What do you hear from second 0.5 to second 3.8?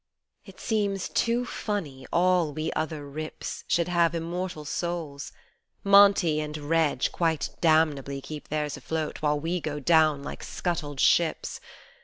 seems too funny all we other rips